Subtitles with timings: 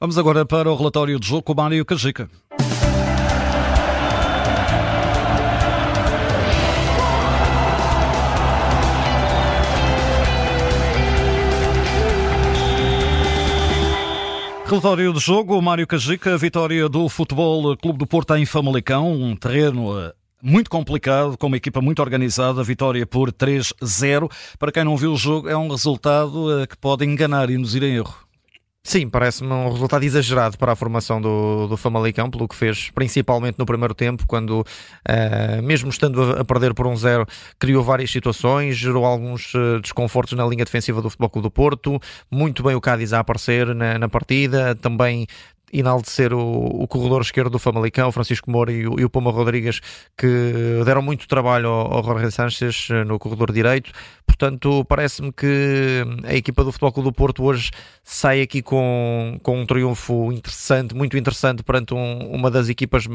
[0.00, 2.30] Vamos agora para o relatório de jogo com Mário Cajica.
[14.66, 19.98] Relatório do jogo, Mário Cajica, vitória do Futebol Clube do Porto em Famalicão, um terreno
[19.98, 24.30] eh, muito complicado, com uma equipa muito organizada, vitória por 3-0.
[24.60, 27.74] Para quem não viu o jogo, é um resultado eh, que pode enganar e nos
[27.74, 28.27] ir em erro.
[28.84, 33.58] Sim, parece-me um resultado exagerado para a formação do, do Famalicão, pelo que fez principalmente
[33.58, 37.26] no primeiro tempo, quando, uh, mesmo estando a, perder por um zero,
[37.58, 42.00] criou várias situações, gerou alguns uh, desconfortos na linha defensiva do Futebol Clube do Porto,
[42.30, 45.26] muito bem o Cádiz a aparecer na, na partida, também
[45.72, 49.80] enaltecer o, o corredor esquerdo do Famalicão, Francisco Moura e o, e o Rodrigues,
[50.16, 53.90] que deram muito trabalho ao, ao Jorge Sanches eh, no corredor direito.
[54.26, 57.70] Portanto, parece-me que a equipa do Futebol Clube do Porto hoje
[58.04, 63.08] sai aqui com, com um triunfo interessante, muito interessante, perante um, uma das equipas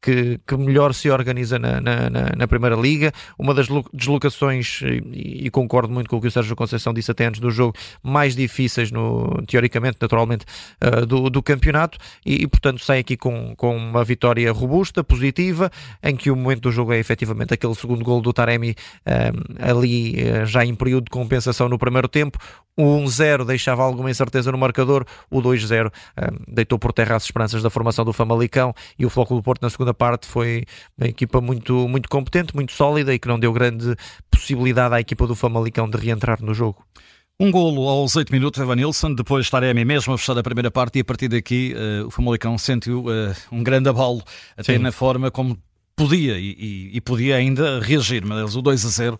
[0.00, 3.12] que, que melhor se organiza na, na, na, Primeira Liga.
[3.38, 7.26] Uma das deslocações, e, e, concordo muito com o que o Sérgio Conceição disse até
[7.26, 10.44] antes do jogo, mais difíceis, no, teoricamente, naturalmente,
[10.84, 15.70] uh, do, do campeonato e, e, portanto sai aqui com, com uma vitória robusta, positiva,
[16.02, 18.74] em que o momento do jogo é efetivamente aquele segundo gol do Taremi
[19.06, 22.38] um, ali uh, já em período de compensação no primeiro tempo.
[22.78, 27.60] O 1-0 deixava alguma incerteza no marcador, o 2-0 um, deitou por terra as esperanças
[27.60, 30.64] da formação do Famalicão e o Floco do Porto na segunda parte foi
[30.96, 33.96] uma equipa muito, muito competente, muito sólida e que não deu grande
[34.30, 36.86] possibilidade à equipa do Famalicão de reentrar no jogo.
[37.40, 40.98] Um golo aos 8 minutos, Evan Nilsson, depois Taremi mesmo a fechar a primeira parte
[40.98, 44.22] e a partir daqui uh, o Famalicão sentiu uh, um grande abalo,
[44.56, 44.78] até Sim.
[44.78, 45.58] na forma como
[45.96, 49.18] podia e, e, e, podia ainda reagir, mas o 2 a 0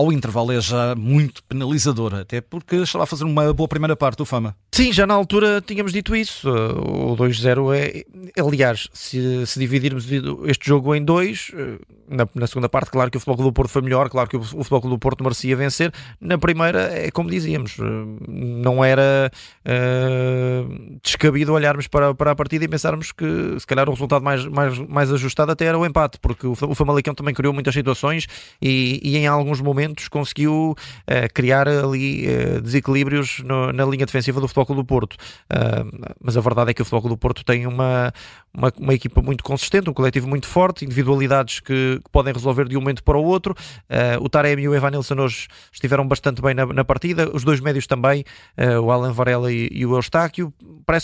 [0.00, 4.16] ao intervalo é já muito penalizador, até porque estava a fazer uma boa primeira parte
[4.18, 4.56] do Fama.
[4.72, 6.48] Sim, já na altura tínhamos dito isso.
[6.48, 8.04] O 2-0 é.
[8.40, 10.06] Aliás, se, se, dividirmos
[10.46, 13.70] este jogo em dois, eh, na, na, segunda parte, claro que o Futebol do Porto
[13.70, 15.92] foi melhor, claro que o, o Futebol do Porto merecia vencer.
[16.18, 17.82] Na primeira, é como dizíamos, eh,
[18.26, 19.30] não era
[19.66, 23.26] uh, descabido olharmos para, para a partida e pensarmos que
[23.58, 26.74] se calhar o resultado mais, mais, mais ajustado até era o empate, porque o, o
[26.74, 28.26] Famalicão também criou muitas situações
[28.60, 34.40] e, e em alguns momentos conseguiu uh, criar ali uh, desequilíbrios no, na linha defensiva
[34.40, 35.14] do Futebol do Porto.
[35.52, 38.12] Uh, mas a verdade é que o Futebol do Porto tem uma,
[38.54, 42.78] uma, uma, equipa muito consistente, um coletivo muito forte, individualidades que, que podem resolver de
[42.78, 43.54] um momento para o outro.
[43.90, 47.60] Uh, o Taremi e o Evanilson hoje estiveram bastante bem na, na partida, os dois
[47.60, 48.24] médios também,
[48.56, 50.52] uh, o Alan Varela e, e o Eustáquio.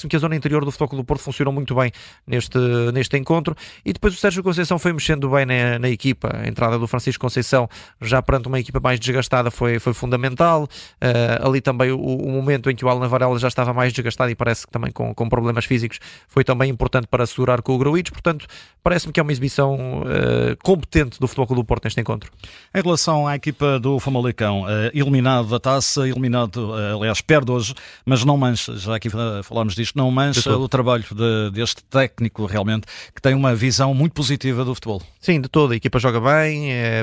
[0.06, 1.90] Parece-me que a zona interior do Futebol do Porto funcionou muito bem
[2.26, 2.58] neste,
[2.92, 3.54] neste encontro.
[3.84, 6.30] E depois o Sérgio Conceição foi mexendo bem na, na equipa.
[6.32, 7.68] A entrada do Francisco Conceição,
[8.00, 10.64] já perante uma equipa mais desgastada, foi, foi fundamental.
[10.64, 14.30] Uh, ali também o, o, momento em que o Alan Varela já estava mais desgastado
[14.30, 17.78] e parece que também com, com problemas físicos foi também importante para segurar com o
[17.78, 18.46] Gruites, portanto
[18.82, 22.30] parece-me que é uma exibição uh, competente do Futebol Clube do Porto neste encontro.
[22.74, 27.74] Em relação à equipa do Famalicão, uh, eliminado da taça, eliminado, aliás, perde hoje,
[28.04, 29.08] mas não mancha, já aqui
[29.42, 34.12] falámos disto, não mancha o trabalho de, deste técnico realmente, que tem uma visão muito
[34.12, 35.02] positiva do futebol.
[35.20, 37.02] Sim, de todo, a equipa joga bem, é,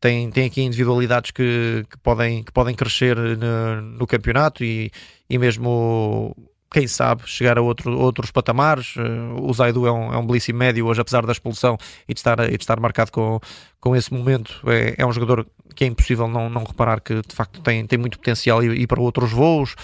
[0.00, 4.90] tem, tem aqui individualidades que, que, podem, que podem crescer no, no campeonato e,
[5.28, 6.34] e mesmo
[6.70, 8.94] quem sabe, chegar a outro, outros patamares.
[9.40, 12.38] O Zaidu é um, é um belíssimo médio hoje, apesar da expulsão e de estar,
[12.40, 13.40] e de estar marcado com,
[13.80, 14.60] com esse momento.
[14.66, 17.98] É, é um jogador que é impossível não, não reparar que de facto tem, tem
[17.98, 19.74] muito potencial e, e para outros voos.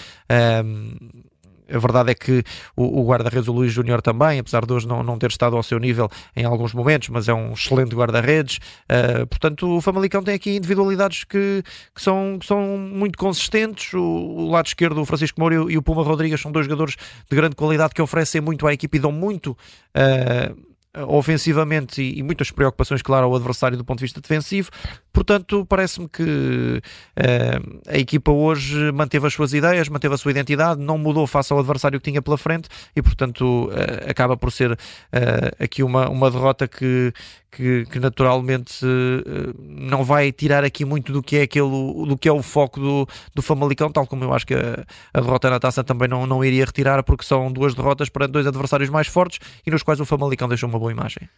[0.63, 0.95] Um,
[1.69, 2.43] a verdade é que
[2.75, 5.63] o, o guarda-redes, o Luís Júnior também, apesar de hoje não, não ter estado ao
[5.63, 8.59] seu nível em alguns momentos, mas é um excelente guarda-redes.
[8.89, 13.93] Uh, portanto, o Famalicão tem aqui individualidades que, que, são, que são muito consistentes.
[13.93, 16.95] O, o lado esquerdo, o Francisco Moura e o Puma Rodrigues são dois jogadores
[17.29, 19.57] de grande qualidade que oferecem muito à equipe e dão muito.
[19.95, 20.74] Uh,
[21.07, 24.69] ofensivamente e, e, muitas preocupações, claro, ao adversário do ponto de vista defensivo.
[25.11, 30.81] Portanto, parece-me que uh, a equipa hoje manteve as suas ideias, manteve a sua identidade,
[30.81, 34.71] não mudou face ao adversário que tinha pela frente e, portanto, uh, acaba por ser
[34.71, 34.77] uh,
[35.57, 37.13] aqui uma, uma derrota que,
[37.49, 38.85] que, que, naturalmente
[39.57, 43.07] não vai tirar aqui muito do que é, aquele, do que é o foco do,
[43.33, 46.43] do Famalicão, tal como eu acho que a, a derrota na taça também não, não
[46.43, 50.05] iria retirar, porque são duas derrotas para dois adversários mais fortes e nos quais o
[50.05, 51.29] Famalicão deixou uma boa imagem.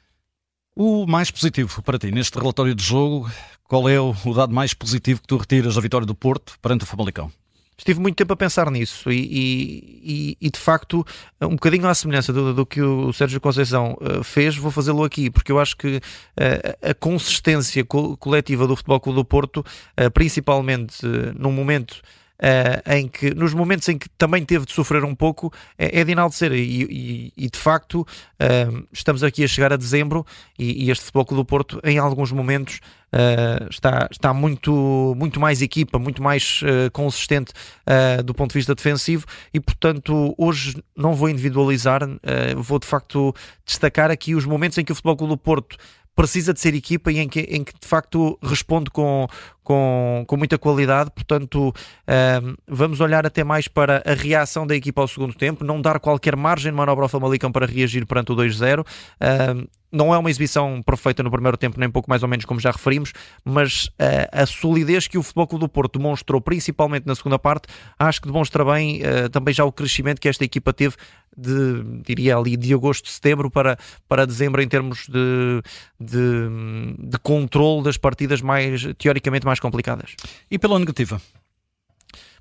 [0.76, 3.30] O mais positivo para ti neste relatório de jogo,
[3.64, 6.88] qual é o, dado mais positivo que tu retiras da vitória do Porto perante o
[6.88, 7.32] Famalicão?
[7.78, 11.06] Estive muito tempo a pensar nisso e, e, e de facto,
[11.40, 15.30] um bocadinho à semelhança do, do que o Sérgio Conceição uh, fez, vou fazê-lo aqui,
[15.30, 20.10] porque eu acho que uh, a consistência co coletiva do Futebol Clube do Porto, uh,
[20.12, 21.06] principalmente
[21.38, 22.02] num momento
[22.42, 26.04] uh, em que, nos momentos em que também teve de sofrer um pouco, é, é
[26.04, 26.52] de enaltecer.
[26.54, 30.26] E, e, e de facto, uh, estamos aqui a chegar a dezembro
[30.58, 35.62] e, e este Futebol do Porto, em alguns momentos, Uh, está, está muito, muito mais
[35.62, 36.60] equipa, muito mais
[36.92, 37.54] consistente
[38.26, 42.02] do ponto de vista defensivo e, portanto, hoje não vou individualizar,
[42.58, 43.34] vou de facto
[43.66, 45.78] destacar aqui os momentos em que o Futebol do Porto
[46.18, 49.28] precisa de ser equipa e em que, em que de facto responde com,
[49.64, 51.12] com, com muita qualidade.
[51.12, 55.80] Portanto, um, vamos olhar até mais para a reação da equipa ao segundo tempo, não
[55.80, 58.84] dar qualquer margem de manobra ao Famalicão para reagir perante o 2-0.
[59.22, 62.60] Um, não é uma exibição perfeita no primeiro tempo, nem pouco mais ou menos como
[62.60, 63.14] já referimos,
[63.44, 67.68] mas uh, a solidez que o Futebol Clube do Porto demonstrou, principalmente na segunda parte,
[67.98, 70.96] acho que demonstra bem uh, também já o crescimento que esta equipa teve
[71.38, 75.62] de, diria ali, de agosto, setembro para, para dezembro em termos de,
[76.00, 76.50] de,
[76.98, 80.16] de controle das partidas mais, teoricamente, mais complicadas.
[80.50, 81.22] E pela negativa?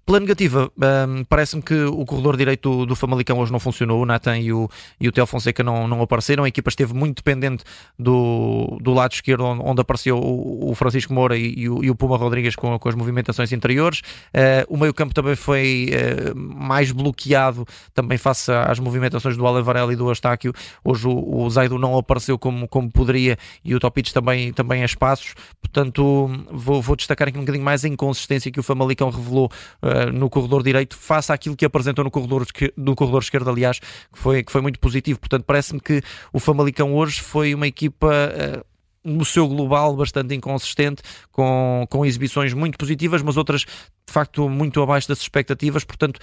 [0.07, 4.07] Pela negativa, um, parece-me que o corredor direito do, do, Famalicão hoje não funcionou, o
[4.07, 4.71] Nathan e o,
[5.01, 7.65] e o Tel Fonseca não, não apareceram, a equipa esteve muito dependente
[7.99, 11.91] do, do lado esquerdo, onde, onde apareceu o, o, Francisco Moura e, e, o, e,
[11.91, 13.99] o, Puma Rodrigues com, com as movimentações interiores.
[14.29, 19.65] Uh, o meio campo também foi uh, mais bloqueado, também face às movimentações do Alan
[19.65, 20.53] Varela e do Astáquio.
[20.85, 24.87] Hoje o, o Zaido não apareceu como, como poderia e o Topic também, também a
[24.87, 29.51] espaços, portanto vou, vou destacar aqui um bocadinho mais a inconsistência que o Famalicão revelou
[29.83, 32.47] uh, eh, no corredor direito, face àquilo que apresentou no corredor,
[32.77, 35.19] no corredor esquerdo, aliás, que foi, que foi muito positivo.
[35.19, 36.03] Portanto, parece-me que
[36.33, 38.09] o Famalicão hoje foi uma equipa.
[38.09, 38.77] Uh,
[39.07, 41.01] no seu global bastante inconsistente,
[41.31, 45.85] com, com exibições muito positivas, mas outras de facto muito abaixo das expectativas.
[45.85, 46.19] Portanto,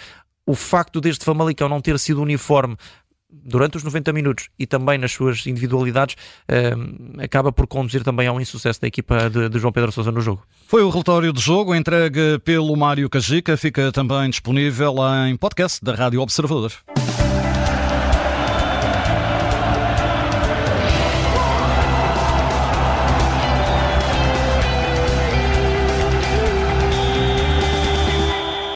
[0.46, 2.76] o facto deste Famalicão não ter sido uniforme
[3.44, 6.16] durante os 90 minutos e também nas suas individualidades,
[6.50, 10.22] uh, acaba por conduzir também ao insucesso da equipa de, de, João Pedro Sousa no
[10.22, 10.44] jogo.
[10.68, 14.96] Foi o relatório de jogo entregue pelo Mário Cajica, fica também disponível
[15.28, 16.72] em podcast da Rádio Observador.